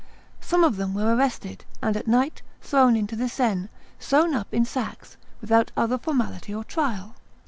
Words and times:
Some 0.39 0.63
of 0.63 0.77
them 0.77 0.95
were 0.95 1.15
arrested, 1.15 1.63
and 1.79 1.95
at 1.95 2.07
night 2.07 2.41
thrown 2.59 2.95
into 2.95 3.15
the 3.15 3.29
Seine, 3.29 3.67
sewn 3.99 4.33
up 4.33 4.51
in 4.51 4.65
sacks, 4.65 5.15
without 5.41 5.71
other 5.77 5.99
formality 5.99 6.55
or 6.55 6.63
trial. 6.63 7.13